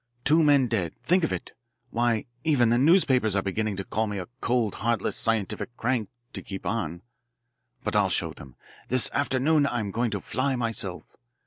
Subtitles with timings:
[0.23, 1.51] Two men dead think of it.
[1.91, 6.41] Why, even the newspapers are beginning to call me a cold, heartless, scientific crank, to
[6.41, 7.03] keep on.
[7.83, 8.55] But I'll show them
[8.87, 11.15] this afternoon I'm going to fly myself.